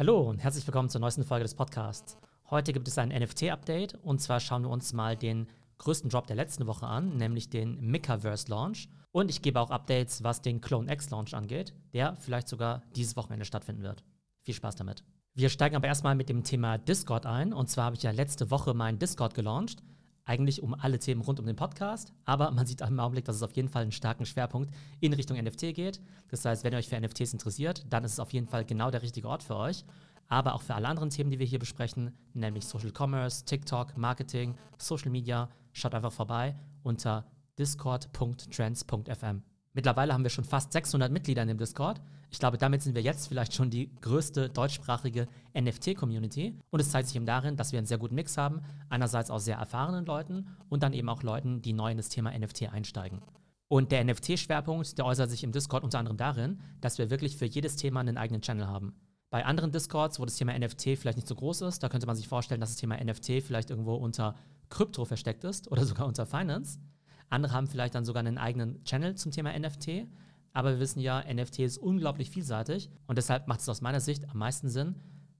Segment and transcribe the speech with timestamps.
[0.00, 2.16] Hallo und herzlich willkommen zur neuesten Folge des Podcasts.
[2.48, 6.36] Heute gibt es ein NFT-Update und zwar schauen wir uns mal den größten Drop der
[6.36, 8.88] letzten Woche an, nämlich den Mikaverse Launch.
[9.12, 13.14] Und ich gebe auch Updates, was den Clone X Launch angeht, der vielleicht sogar dieses
[13.14, 14.02] Wochenende stattfinden wird.
[14.40, 15.04] Viel Spaß damit.
[15.34, 17.52] Wir steigen aber erstmal mit dem Thema Discord ein.
[17.52, 19.82] Und zwar habe ich ja letzte Woche meinen Discord gelauncht.
[20.30, 22.12] Eigentlich um alle Themen rund um den Podcast.
[22.24, 25.36] Aber man sieht im Augenblick, dass es auf jeden Fall einen starken Schwerpunkt in Richtung
[25.36, 26.00] NFT geht.
[26.28, 28.92] Das heißt, wenn ihr euch für NFTs interessiert, dann ist es auf jeden Fall genau
[28.92, 29.84] der richtige Ort für euch.
[30.28, 34.54] Aber auch für alle anderen Themen, die wir hier besprechen, nämlich Social Commerce, TikTok, Marketing,
[34.78, 36.54] Social Media, schaut einfach vorbei
[36.84, 37.26] unter
[37.58, 39.49] discord.trends.fm.
[39.72, 42.00] Mittlerweile haben wir schon fast 600 Mitglieder in dem Discord.
[42.30, 46.56] Ich glaube, damit sind wir jetzt vielleicht schon die größte deutschsprachige NFT-Community.
[46.70, 48.62] Und es zeigt sich eben darin, dass wir einen sehr guten Mix haben.
[48.88, 52.36] Einerseits aus sehr erfahrenen Leuten und dann eben auch Leuten, die neu in das Thema
[52.36, 53.20] NFT einsteigen.
[53.68, 57.46] Und der NFT-Schwerpunkt, der äußert sich im Discord unter anderem darin, dass wir wirklich für
[57.46, 58.94] jedes Thema einen eigenen Channel haben.
[59.30, 62.16] Bei anderen Discords, wo das Thema NFT vielleicht nicht so groß ist, da könnte man
[62.16, 64.34] sich vorstellen, dass das Thema NFT vielleicht irgendwo unter
[64.70, 66.80] Krypto versteckt ist oder sogar unter Finance.
[67.30, 70.06] Andere haben vielleicht dann sogar einen eigenen Channel zum Thema NFT.
[70.52, 74.28] Aber wir wissen ja, NFT ist unglaublich vielseitig und deshalb macht es aus meiner Sicht
[74.28, 74.96] am meisten Sinn,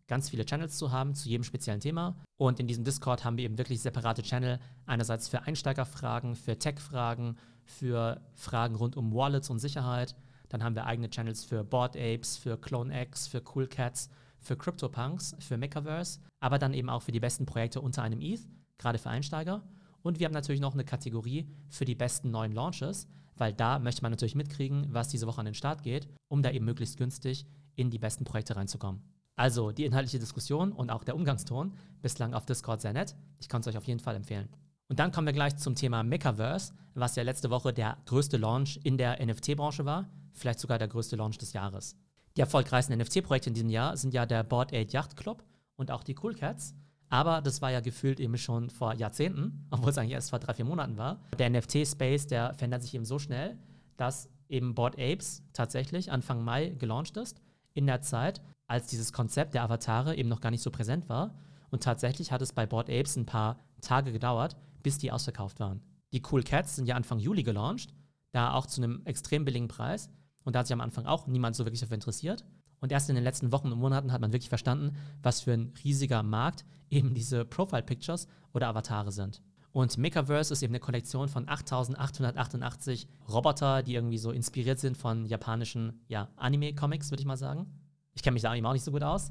[0.06, 2.16] ganz viele Channels zu haben zu jedem speziellen Thema.
[2.36, 7.36] Und in diesem Discord haben wir eben wirklich separate Channel, einerseits für Einsteigerfragen, für Tech-Fragen,
[7.64, 10.14] für Fragen rund um Wallets und Sicherheit.
[10.48, 14.56] Dann haben wir eigene Channels für Board Apes, für Clone X, für Cool Cats, für
[14.56, 18.40] CryptoPunks, für Mechaverse, aber dann eben auch für die besten Projekte unter einem ETH,
[18.78, 19.62] gerade für Einsteiger.
[20.02, 23.06] Und wir haben natürlich noch eine Kategorie für die besten neuen Launches,
[23.36, 26.50] weil da möchte man natürlich mitkriegen, was diese Woche an den Start geht, um da
[26.50, 29.02] eben möglichst günstig in die besten Projekte reinzukommen.
[29.36, 33.16] Also die inhaltliche Diskussion und auch der Umgangston bislang auf Discord sehr nett.
[33.38, 34.48] Ich kann es euch auf jeden Fall empfehlen.
[34.88, 38.80] Und dann kommen wir gleich zum Thema Mechaverse, was ja letzte Woche der größte Launch
[38.82, 41.96] in der NFT-Branche war, vielleicht sogar der größte Launch des Jahres.
[42.36, 45.44] Die erfolgreichsten NFT-Projekte in diesem Jahr sind ja der Board 8 Yacht Club
[45.76, 46.74] und auch die Cool Cats.
[47.10, 50.54] Aber das war ja gefühlt eben schon vor Jahrzehnten, obwohl es eigentlich erst vor drei,
[50.54, 51.20] vier Monaten war.
[51.38, 53.58] Der NFT-Space, der verändert sich eben so schnell,
[53.96, 57.42] dass eben Board Apes tatsächlich Anfang Mai gelauncht ist.
[57.74, 61.34] In der Zeit, als dieses Konzept der Avatare eben noch gar nicht so präsent war.
[61.70, 65.82] Und tatsächlich hat es bei Board Apes ein paar Tage gedauert, bis die ausverkauft waren.
[66.12, 67.92] Die Cool Cats sind ja Anfang Juli gelauncht,
[68.32, 70.10] da auch zu einem extrem billigen Preis.
[70.42, 72.44] Und da hat sich am Anfang auch niemand so wirklich dafür interessiert.
[72.80, 75.72] Und erst in den letzten Wochen und Monaten hat man wirklich verstanden, was für ein
[75.84, 79.42] riesiger Markt eben diese Profile Pictures oder Avatare sind.
[79.72, 85.26] Und Makerverse ist eben eine Kollektion von 8888 Roboter, die irgendwie so inspiriert sind von
[85.26, 87.66] japanischen ja, Anime-Comics, würde ich mal sagen.
[88.14, 89.30] Ich kenne mich da eben auch nicht so gut aus.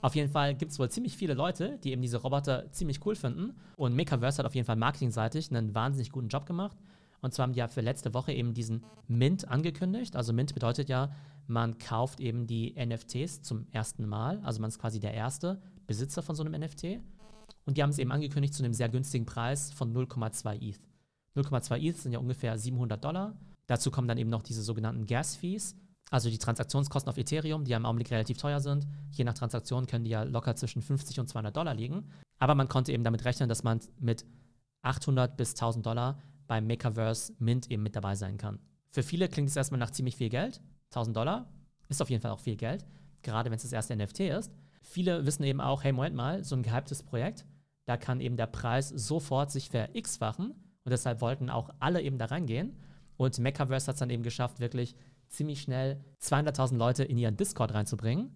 [0.00, 3.16] Auf jeden Fall gibt es wohl ziemlich viele Leute, die eben diese Roboter ziemlich cool
[3.16, 3.56] finden.
[3.76, 6.76] Und Makerverse hat auf jeden Fall marketingseitig einen wahnsinnig guten Job gemacht.
[7.20, 10.14] Und zwar haben die ja für letzte Woche eben diesen Mint angekündigt.
[10.14, 11.10] Also Mint bedeutet ja,
[11.48, 14.40] man kauft eben die NFTs zum ersten Mal.
[14.44, 17.00] Also man ist quasi der erste Besitzer von so einem NFT.
[17.64, 20.80] Und die haben es eben angekündigt zu einem sehr günstigen Preis von 0,2 ETH.
[21.34, 23.34] 0,2 ETH sind ja ungefähr 700 Dollar.
[23.66, 25.74] Dazu kommen dann eben noch diese sogenannten Gas-Fees,
[26.10, 28.86] also die Transaktionskosten auf Ethereum, die ja im Augenblick relativ teuer sind.
[29.10, 32.10] Je nach Transaktion können die ja locker zwischen 50 und 200 Dollar liegen.
[32.38, 34.24] Aber man konnte eben damit rechnen, dass man mit
[34.82, 38.58] 800 bis 1000 Dollar beim Makerverse Mint eben mit dabei sein kann.
[38.90, 40.60] Für viele klingt es erstmal nach ziemlich viel Geld.
[40.90, 41.52] 1000 Dollar
[41.88, 42.84] ist auf jeden Fall auch viel Geld,
[43.22, 44.52] gerade wenn es das erste NFT ist.
[44.82, 47.44] Viele wissen eben auch, hey, Moment mal, so ein gehyptes Projekt,
[47.84, 52.18] da kann eben der Preis sofort sich ver x-fachen und deshalb wollten auch alle eben
[52.18, 52.76] da reingehen.
[53.16, 54.94] Und Makerverse hat es dann eben geschafft, wirklich
[55.28, 58.30] ziemlich schnell 200.000 Leute in ihren Discord reinzubringen.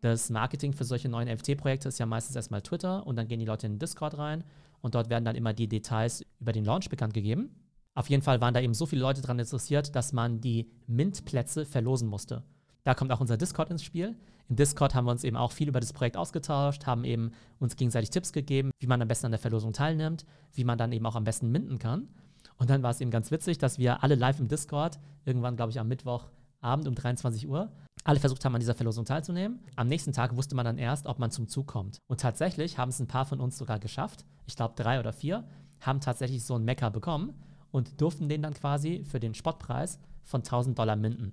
[0.00, 3.44] Das Marketing für solche neuen NFT-Projekte ist ja meistens erstmal Twitter und dann gehen die
[3.44, 4.44] Leute in den Discord rein
[4.80, 7.54] und dort werden dann immer die Details über den Launch bekannt gegeben.
[8.00, 11.66] Auf jeden Fall waren da eben so viele Leute daran interessiert, dass man die Mint-Plätze
[11.66, 12.42] verlosen musste.
[12.82, 14.16] Da kommt auch unser Discord ins Spiel.
[14.48, 17.76] Im Discord haben wir uns eben auch viel über das Projekt ausgetauscht, haben eben uns
[17.76, 20.24] gegenseitig Tipps gegeben, wie man am besten an der Verlosung teilnimmt,
[20.54, 22.08] wie man dann eben auch am besten minden kann.
[22.56, 25.70] Und dann war es eben ganz witzig, dass wir alle live im Discord, irgendwann glaube
[25.70, 27.70] ich am Mittwochabend um 23 Uhr,
[28.04, 29.60] alle versucht haben, an dieser Verlosung teilzunehmen.
[29.76, 31.98] Am nächsten Tag wusste man dann erst, ob man zum Zug kommt.
[32.08, 34.24] Und tatsächlich haben es ein paar von uns sogar geschafft.
[34.46, 35.44] Ich glaube drei oder vier
[35.80, 37.34] haben tatsächlich so einen Mecker bekommen
[37.70, 41.32] und durften den dann quasi für den Spottpreis von 1000 Dollar minden.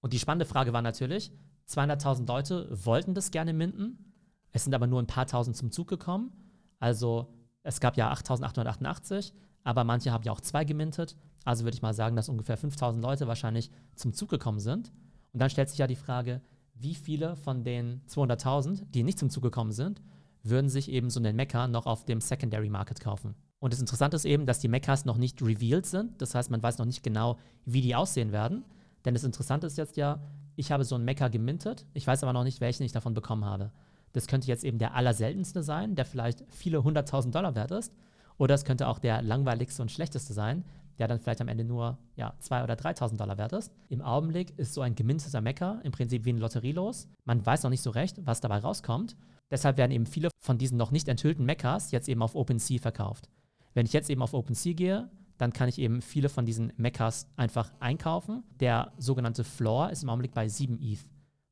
[0.00, 1.32] Und die spannende Frage war natürlich,
[1.68, 4.08] 200.000 Leute wollten das gerne minden,
[4.52, 6.32] es sind aber nur ein paar tausend zum Zug gekommen.
[6.78, 9.32] Also es gab ja 8.888,
[9.64, 11.16] aber manche haben ja auch zwei gemintet.
[11.44, 14.92] Also würde ich mal sagen, dass ungefähr 5.000 Leute wahrscheinlich zum Zug gekommen sind.
[15.32, 16.40] Und dann stellt sich ja die Frage,
[16.74, 20.00] wie viele von den 200.000, die nicht zum Zug gekommen sind,
[20.42, 23.34] würden sich eben so einen Mecha noch auf dem Secondary Market kaufen.
[23.60, 26.20] Und das Interessante ist eben, dass die Mechas noch nicht revealed sind.
[26.22, 28.64] Das heißt, man weiß noch nicht genau, wie die aussehen werden.
[29.04, 30.20] Denn das Interessante ist jetzt ja,
[30.56, 33.44] ich habe so einen Mecha gemintet, ich weiß aber noch nicht, welchen ich davon bekommen
[33.44, 33.72] habe.
[34.12, 37.92] Das könnte jetzt eben der allerseltenste sein, der vielleicht viele hunderttausend Dollar wert ist.
[38.38, 40.64] Oder es könnte auch der langweiligste und schlechteste sein,
[40.98, 43.72] der dann vielleicht am Ende nur ja, 2.000 oder 3.000 Dollar wert ist.
[43.88, 47.08] Im Augenblick ist so ein geminteter Mecker im Prinzip wie ein Lotterielos.
[47.24, 49.16] Man weiß noch nicht so recht, was dabei rauskommt.
[49.50, 53.28] Deshalb werden eben viele von diesen noch nicht enthüllten Meccas jetzt eben auf OpenSea verkauft.
[53.74, 57.28] Wenn ich jetzt eben auf OpenSea gehe, dann kann ich eben viele von diesen Meccas
[57.36, 58.42] einfach einkaufen.
[58.60, 61.04] Der sogenannte Floor ist im Augenblick bei 7 ETH.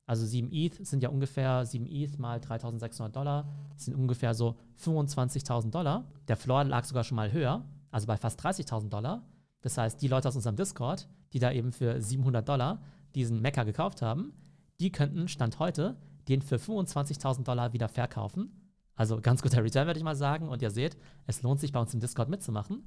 [0.06, 5.70] Also 7 ETH sind ja ungefähr 7 ETH mal 3600 Dollar, sind ungefähr so 25.000
[5.70, 6.04] Dollar.
[6.28, 9.24] Der Floor lag sogar schon mal höher, also bei fast 30.000 Dollar.
[9.62, 12.82] Das heißt, die Leute aus unserem Discord, die da eben für 700 Dollar
[13.14, 14.32] diesen Mecca gekauft haben,
[14.78, 15.96] die könnten Stand heute
[16.28, 18.50] den für 25.000 Dollar wieder verkaufen.
[18.96, 20.48] Also ganz guter Return, würde ich mal sagen.
[20.48, 20.96] Und ihr seht,
[21.26, 22.82] es lohnt sich bei uns im Discord mitzumachen.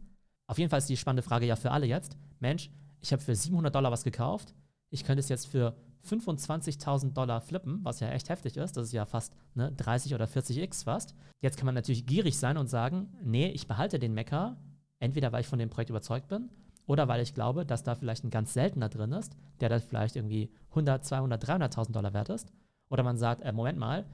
[0.47, 2.17] Auf jeden Fall ist die spannende Frage ja für alle jetzt.
[2.39, 4.53] Mensch, ich habe für 700 Dollar was gekauft.
[4.89, 5.75] Ich könnte es jetzt für
[6.07, 8.75] 25.000 Dollar flippen, was ja echt heftig ist.
[8.75, 11.13] Das ist ja fast ne, 30 oder 40x fast.
[11.41, 14.57] Jetzt kann man natürlich gierig sein und sagen, nee, ich behalte den Mecker,
[14.99, 16.49] entweder weil ich von dem Projekt überzeugt bin
[16.87, 20.15] oder weil ich glaube, dass da vielleicht ein ganz seltener drin ist, der dann vielleicht
[20.15, 22.51] irgendwie 100, 200, 300.000 Dollar wert ist.
[22.89, 24.05] Oder man sagt, äh, Moment mal,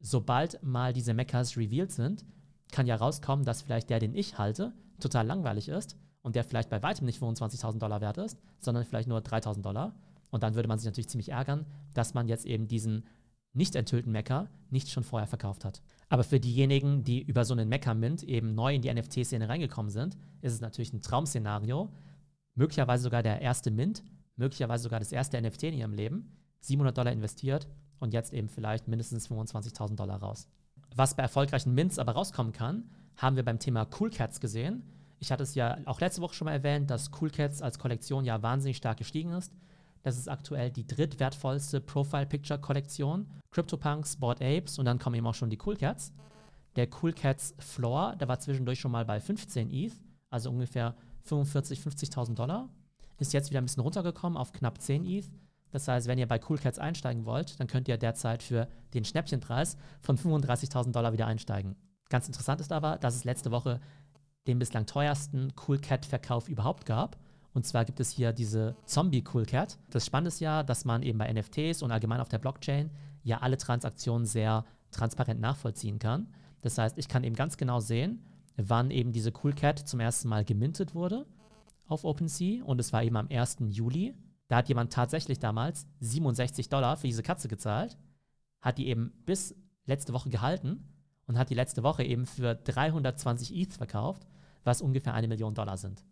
[0.00, 2.24] sobald mal diese Meccas revealed sind,
[2.70, 6.70] kann ja rauskommen, dass vielleicht der, den ich halte, total langweilig ist und der vielleicht
[6.70, 9.94] bei weitem nicht 25.000 Dollar wert ist, sondern vielleicht nur 3.000 Dollar.
[10.30, 11.64] Und dann würde man sich natürlich ziemlich ärgern,
[11.94, 13.04] dass man jetzt eben diesen
[13.54, 15.82] nicht enthüllten Mecker nicht schon vorher verkauft hat.
[16.08, 20.16] Aber für diejenigen, die über so einen Mecker-Mint eben neu in die NFT-Szene reingekommen sind,
[20.42, 21.90] ist es natürlich ein Traumszenario.
[22.54, 24.02] Möglicherweise sogar der erste Mint,
[24.36, 26.36] möglicherweise sogar das erste NFT in ihrem Leben.
[26.60, 27.68] 700 Dollar investiert
[28.00, 30.48] und jetzt eben vielleicht mindestens 25.000 Dollar raus.
[30.94, 34.82] Was bei erfolgreichen Mints aber rauskommen kann, haben wir beim Thema Cool Cats gesehen.
[35.20, 38.24] Ich hatte es ja auch letzte Woche schon mal erwähnt, dass Cool Cats als Kollektion
[38.24, 39.52] ja wahnsinnig stark gestiegen ist.
[40.02, 43.26] Das ist aktuell die drittwertvollste Profile-Picture-Kollektion.
[43.50, 46.12] CryptoPunks, Bored Apes und dann kommen eben auch schon die Cool Cats.
[46.76, 49.94] Der Cool Cats Floor, der war zwischendurch schon mal bei 15 ETH,
[50.30, 50.94] also ungefähr
[51.28, 52.68] 45.000, 50.000 Dollar.
[53.18, 55.28] Ist jetzt wieder ein bisschen runtergekommen auf knapp 10 ETH.
[55.70, 59.04] Das heißt, wenn ihr bei Cool Cats einsteigen wollt, dann könnt ihr derzeit für den
[59.04, 61.76] Schnäppchenpreis von 35.000 Dollar wieder einsteigen.
[62.08, 63.80] Ganz interessant ist aber, dass es letzte Woche
[64.46, 67.18] den bislang teuersten Cool Cat Verkauf überhaupt gab.
[67.52, 69.78] Und zwar gibt es hier diese Zombie Cool Cat.
[69.90, 72.90] Das Spannende ist ja, dass man eben bei NFTs und allgemein auf der Blockchain
[73.22, 76.28] ja alle Transaktionen sehr transparent nachvollziehen kann.
[76.62, 78.24] Das heißt, ich kann eben ganz genau sehen,
[78.56, 81.26] wann eben diese Cool Cat zum ersten Mal gemintet wurde
[81.86, 82.64] auf OpenSea.
[82.64, 83.58] Und es war eben am 1.
[83.68, 84.14] Juli.
[84.48, 87.98] Da hat jemand tatsächlich damals 67 Dollar für diese Katze gezahlt,
[88.60, 89.54] hat die eben bis
[89.84, 90.84] letzte Woche gehalten
[91.26, 94.26] und hat die letzte Woche eben für 320 ETH verkauft,
[94.64, 96.04] was ungefähr eine Million Dollar sind.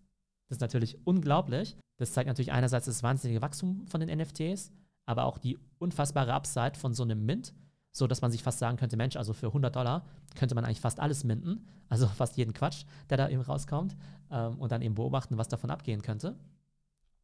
[0.48, 1.76] Das ist natürlich unglaublich.
[1.96, 4.70] Das zeigt natürlich einerseits das wahnsinnige Wachstum von den NFTs,
[5.06, 7.54] aber auch die unfassbare Upside von so einem Mint,
[7.92, 10.04] so dass man sich fast sagen könnte, Mensch, also für 100 Dollar
[10.34, 13.96] könnte man eigentlich fast alles minten, also fast jeden Quatsch, der da eben rauskommt
[14.30, 16.36] ähm, und dann eben beobachten, was davon abgehen könnte.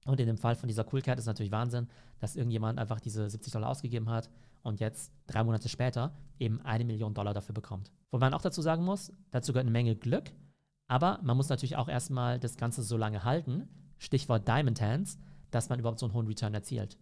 [0.04, 1.88] Und in dem Fall von dieser Cool Cat ist natürlich Wahnsinn,
[2.18, 4.30] dass irgendjemand einfach diese 70 Dollar ausgegeben hat
[4.62, 7.92] und jetzt drei Monate später eben eine Million Dollar dafür bekommt.
[8.10, 10.32] Wo man auch dazu sagen muss, dazu gehört eine Menge Glück,
[10.88, 13.68] aber man muss natürlich auch erstmal das Ganze so lange halten,
[13.98, 15.18] Stichwort Diamond Hands,
[15.50, 16.98] dass man überhaupt so einen hohen Return erzielt.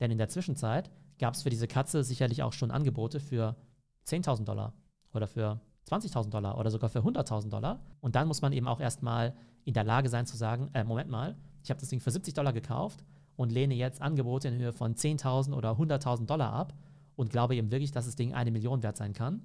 [0.00, 3.56] Denn in der Zwischenzeit gab es für diese Katze sicherlich auch schon Angebote für
[4.06, 4.72] 10.000 Dollar
[5.12, 7.80] oder für 20.000 Dollar oder sogar für 100.000 Dollar.
[8.00, 9.34] Und dann muss man eben auch erstmal
[9.64, 12.34] in der Lage sein zu sagen, äh, Moment mal, ich habe das Ding für 70
[12.34, 13.04] Dollar gekauft
[13.36, 16.74] und lehne jetzt Angebote in Höhe von 10.000 oder 100.000 Dollar ab
[17.16, 19.42] und glaube eben wirklich, dass das Ding eine Million wert sein kann.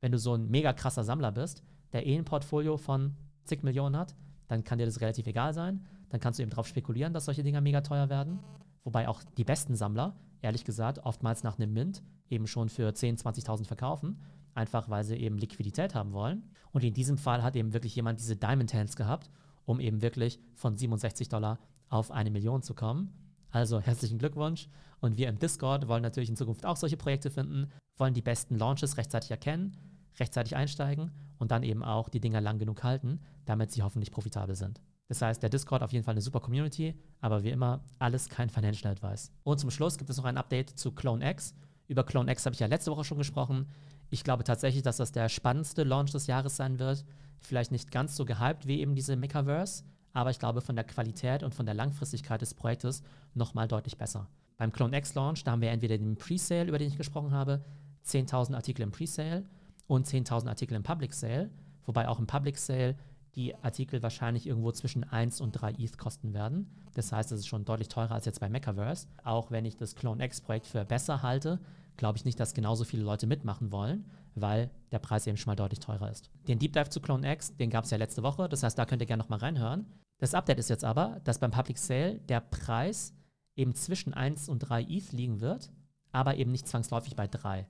[0.00, 1.62] Wenn du so ein mega krasser Sammler bist,
[1.92, 4.14] der eh ein Portfolio von zig Millionen hat,
[4.46, 5.84] dann kann dir das relativ egal sein.
[6.10, 8.38] Dann kannst du eben darauf spekulieren, dass solche Dinger mega teuer werden.
[8.84, 13.22] Wobei auch die besten Sammler, ehrlich gesagt, oftmals nach einem Mint eben schon für 10.000,
[13.22, 14.20] 20.000 verkaufen,
[14.54, 16.42] einfach weil sie eben Liquidität haben wollen.
[16.72, 19.30] Und in diesem Fall hat eben wirklich jemand diese Diamond Hands gehabt
[19.68, 21.58] um eben wirklich von 67 Dollar
[21.90, 23.12] auf eine Million zu kommen.
[23.50, 24.68] Also herzlichen Glückwunsch.
[25.00, 28.56] Und wir im Discord wollen natürlich in Zukunft auch solche Projekte finden, wollen die besten
[28.56, 29.76] Launches rechtzeitig erkennen,
[30.18, 34.56] rechtzeitig einsteigen und dann eben auch die Dinger lang genug halten, damit sie hoffentlich profitabel
[34.56, 34.80] sind.
[35.08, 38.48] Das heißt, der Discord auf jeden Fall eine super Community, aber wie immer, alles kein
[38.48, 39.32] Financial Advice.
[39.44, 41.54] Und zum Schluss gibt es noch ein Update zu CloneX.
[41.88, 43.66] Über CloneX habe ich ja letzte Woche schon gesprochen.
[44.10, 47.04] Ich glaube tatsächlich, dass das der spannendste Launch des Jahres sein wird.
[47.40, 51.42] Vielleicht nicht ganz so gehypt wie eben diese Mechaverse, aber ich glaube von der Qualität
[51.42, 53.02] und von der Langfristigkeit des Projektes
[53.34, 54.28] nochmal deutlich besser.
[54.56, 57.64] Beim Clone X Launch, da haben wir entweder den Presale, über den ich gesprochen habe,
[58.06, 59.44] 10.000 Artikel im Presale
[59.86, 61.50] und 10.000 Artikel im Public Sale,
[61.84, 62.96] wobei auch im Public Sale
[63.34, 66.68] die Artikel wahrscheinlich irgendwo zwischen 1 und 3 ETH kosten werden.
[66.94, 69.06] Das heißt, es ist schon deutlich teurer als jetzt bei Mechaverse.
[69.22, 71.60] Auch wenn ich das Clone X Projekt für besser halte,
[71.98, 75.56] glaube ich nicht, dass genauso viele Leute mitmachen wollen, weil der Preis eben schon mal
[75.56, 76.30] deutlich teurer ist.
[76.48, 78.86] Den Deep Dive zu Clone X, den gab es ja letzte Woche, das heißt, da
[78.86, 79.84] könnt ihr gerne nochmal reinhören.
[80.18, 83.14] Das Update ist jetzt aber, dass beim Public Sale der Preis
[83.54, 85.70] eben zwischen 1 und 3 ETH liegen wird,
[86.12, 87.66] aber eben nicht zwangsläufig bei 3.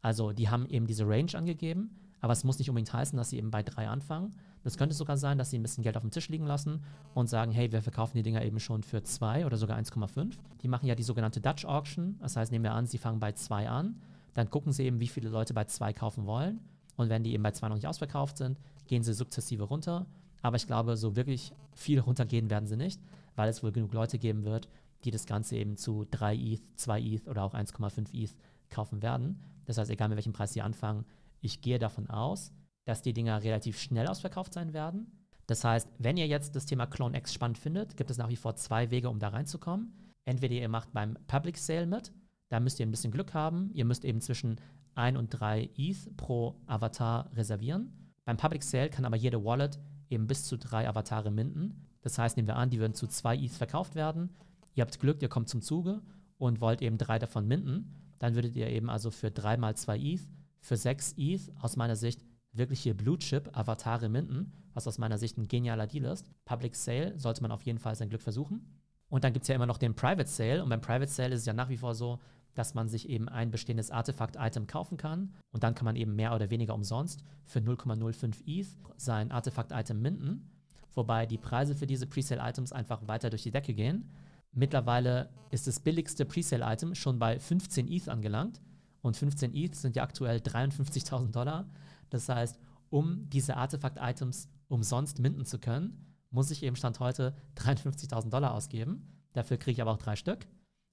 [0.00, 3.38] Also die haben eben diese Range angegeben, aber es muss nicht unbedingt heißen, dass sie
[3.38, 4.34] eben bei 3 anfangen.
[4.64, 6.82] Das könnte sogar sein, dass sie ein bisschen Geld auf dem Tisch liegen lassen
[7.14, 10.36] und sagen, hey, wir verkaufen die Dinger eben schon für 2 oder sogar 1,5.
[10.62, 13.32] Die machen ja die sogenannte Dutch Auction, das heißt, nehmen wir an, sie fangen bei
[13.32, 14.00] 2 an,
[14.34, 16.60] dann gucken sie eben, wie viele Leute bei 2 kaufen wollen
[16.96, 20.06] und wenn die eben bei 2 noch nicht ausverkauft sind, gehen sie sukzessive runter.
[20.42, 23.00] Aber ich glaube, so wirklich viel runtergehen werden sie nicht,
[23.34, 24.68] weil es wohl genug Leute geben wird,
[25.04, 28.34] die das Ganze eben zu 3 ETH, 2 ETH oder auch 1,5 ETH
[28.70, 29.40] kaufen werden.
[29.64, 31.04] Das heißt, egal mit welchem Preis sie anfangen,
[31.46, 32.52] ich gehe davon aus,
[32.84, 35.10] dass die Dinger relativ schnell ausverkauft sein werden.
[35.46, 38.36] Das heißt, wenn ihr jetzt das Thema Clone X spannend findet, gibt es nach wie
[38.36, 39.94] vor zwei Wege, um da reinzukommen.
[40.24, 42.12] Entweder ihr macht beim Public Sale mit,
[42.48, 43.70] da müsst ihr ein bisschen Glück haben.
[43.72, 44.60] Ihr müsst eben zwischen
[44.94, 47.92] 1 und 3 ETH pro Avatar reservieren.
[48.24, 49.78] Beim Public Sale kann aber jede Wallet
[50.10, 51.86] eben bis zu drei Avatare minden.
[52.02, 54.30] Das heißt, nehmen wir an, die würden zu 2 ETH verkauft werden.
[54.74, 56.02] Ihr habt Glück, ihr kommt zum Zuge
[56.38, 57.94] und wollt eben drei davon minden.
[58.18, 60.28] Dann würdet ihr eben also für 3 mal 2 ETH,
[60.66, 65.38] für 6 ETH aus meiner Sicht wirkliche Blue Chip Avatare minden, was aus meiner Sicht
[65.38, 66.28] ein genialer Deal ist.
[66.44, 68.66] Public Sale sollte man auf jeden Fall sein Glück versuchen.
[69.08, 70.62] Und dann gibt es ja immer noch den Private Sale.
[70.64, 72.18] Und beim Private Sale ist es ja nach wie vor so,
[72.54, 75.34] dass man sich eben ein bestehendes Artefakt-Item kaufen kann.
[75.52, 80.50] Und dann kann man eben mehr oder weniger umsonst für 0,05 ETH sein Artefakt-Item minden.
[80.94, 84.10] Wobei die Preise für diese Presale-Items einfach weiter durch die Decke gehen.
[84.52, 88.60] Mittlerweile ist das billigste Presale-Item schon bei 15 ETH angelangt.
[89.06, 91.70] Und 15 ETH sind ja aktuell 53.000 Dollar.
[92.10, 92.58] Das heißt,
[92.90, 99.06] um diese Artefakt-Items umsonst minden zu können, muss ich eben Stand heute 53.000 Dollar ausgeben.
[99.32, 100.48] Dafür kriege ich aber auch drei Stück.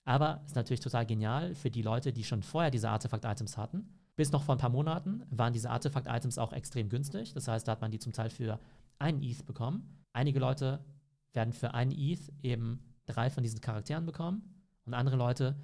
[0.05, 3.89] Aber ist natürlich total genial für die Leute, die schon vorher diese Artefakt-Items hatten.
[4.15, 7.34] Bis noch vor ein paar Monaten waren diese Artefakt-Items auch extrem günstig.
[7.34, 8.60] Das heißt, da hat man die zum Teil für
[9.00, 10.03] ein ETH bekommen.
[10.12, 10.86] Einige Leute
[11.32, 14.43] werden für ein ETH eben drei von diesen Charakteren bekommen.
[14.86, 15.55] Und andere Leute,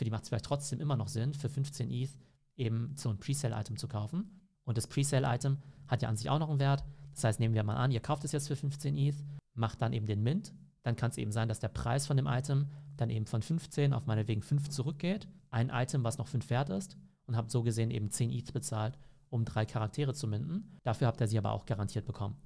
[0.00, 2.08] für die macht es vielleicht trotzdem immer noch Sinn, für 15 ETH
[2.56, 4.30] eben so ein Presale-Item zu kaufen.
[4.64, 6.82] Und das Presale-Item hat ja an sich auch noch einen Wert.
[7.14, 9.92] Das heißt, nehmen wir mal an, ihr kauft es jetzt für 15 ETH, macht dann
[9.92, 10.54] eben den Mint.
[10.84, 13.92] Dann kann es eben sein, dass der Preis von dem Item dann eben von 15
[13.92, 15.28] auf meinetwegen 5 zurückgeht.
[15.50, 16.96] Ein Item, was noch 5 wert ist.
[17.26, 20.78] Und habt so gesehen eben 10 ETH bezahlt, um drei Charaktere zu minden.
[20.82, 22.38] Dafür habt ihr sie aber auch garantiert bekommen.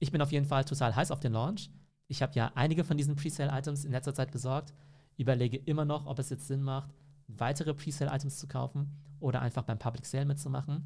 [0.00, 1.70] Ich bin auf jeden Fall total heiß auf den Launch.
[2.08, 4.74] Ich habe ja einige von diesen Presale-Items in letzter Zeit besorgt.
[5.20, 6.94] Überlege immer noch, ob es jetzt Sinn macht,
[7.28, 10.84] weitere Presale-Items zu kaufen oder einfach beim Public Sale mitzumachen.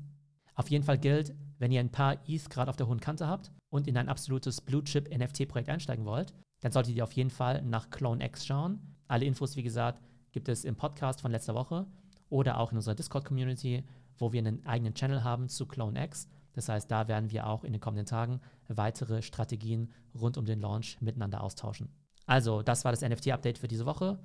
[0.54, 3.52] Auf jeden Fall gilt, wenn ihr ein paar ETH gerade auf der hohen Kante habt
[3.70, 7.62] und in ein absolutes Blue Chip NFT-Projekt einsteigen wollt, dann solltet ihr auf jeden Fall
[7.62, 8.80] nach Clone X schauen.
[9.08, 11.86] Alle Infos, wie gesagt, gibt es im Podcast von letzter Woche
[12.28, 13.84] oder auch in unserer Discord-Community,
[14.18, 16.28] wo wir einen eigenen Channel haben zu Clone X.
[16.52, 20.60] Das heißt, da werden wir auch in den kommenden Tagen weitere Strategien rund um den
[20.60, 21.88] Launch miteinander austauschen.
[22.26, 24.18] Also, das war das NFT-Update für diese Woche.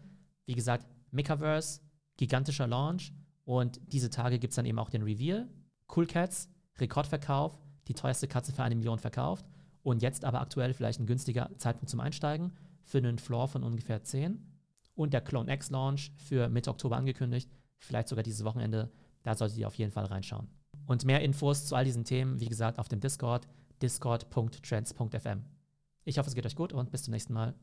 [0.46, 1.82] Wie gesagt, Mikaverse,
[2.18, 3.14] gigantischer Launch
[3.46, 5.48] und diese Tage gibt es dann eben auch den Reveal.
[5.96, 9.46] Cool Cats, Rekordverkauf, die teuerste Katze für eine Million verkauft
[9.84, 12.54] und jetzt aber aktuell vielleicht ein günstiger Zeitpunkt zum Einsteigen
[12.84, 14.46] für einen Floor von ungefähr 10.
[14.96, 18.92] Und der Clone X Launch für Mitte Oktober angekündigt, vielleicht sogar dieses Wochenende.
[19.24, 20.48] Da solltet ihr auf jeden Fall reinschauen.
[20.86, 23.48] Und mehr Infos zu all diesen Themen, wie gesagt, auf dem Discord,
[23.82, 25.44] discord.trends.fm.
[26.04, 27.54] Ich hoffe, es geht euch gut und bis zum nächsten Mal.